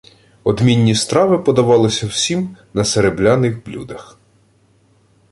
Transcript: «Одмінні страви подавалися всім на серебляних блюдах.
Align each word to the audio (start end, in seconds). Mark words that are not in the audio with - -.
«Одмінні 0.43 0.95
страви 0.95 1.37
подавалися 1.39 2.07
всім 2.07 2.57
на 2.73 2.83
серебляних 2.85 3.65
блюдах. 3.65 4.17